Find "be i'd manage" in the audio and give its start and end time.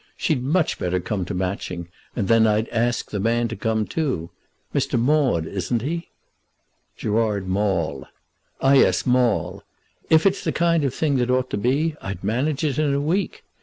11.57-12.63